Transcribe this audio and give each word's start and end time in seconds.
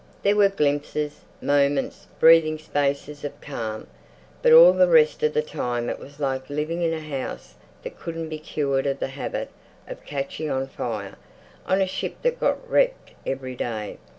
There 0.23 0.35
were 0.35 0.49
glimpses, 0.49 1.19
moments, 1.43 2.07
breathing 2.19 2.57
spaces 2.57 3.23
of 3.23 3.39
calm, 3.39 3.85
but 4.41 4.51
all 4.51 4.73
the 4.73 4.87
rest 4.87 5.21
of 5.21 5.35
the 5.35 5.43
time 5.43 5.91
it 5.91 5.99
was 5.99 6.19
like 6.19 6.49
living 6.49 6.81
in 6.81 6.91
a 6.91 6.99
house 7.01 7.53
that 7.83 7.99
couldn't 7.99 8.27
be 8.29 8.39
cured 8.39 8.87
of 8.87 8.97
the 8.97 9.09
habit 9.09 9.51
of 9.87 10.03
catching 10.03 10.49
on 10.49 10.65
fire, 10.67 11.17
on 11.67 11.83
a 11.83 11.85
ship 11.87 12.15
that 12.23 12.39
got 12.39 12.67
wrecked 12.67 13.11
every 13.27 13.55
day. 13.55 13.99